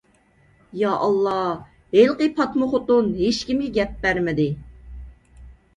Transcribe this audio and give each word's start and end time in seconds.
يائاللا، 0.79 1.33
ھېلىقى 1.97 2.31
پاتمىخوتۇن 2.41 3.13
ھېچكىمگە 3.21 3.73
گەپ 3.79 3.97
بەرمىدى. 4.09 4.53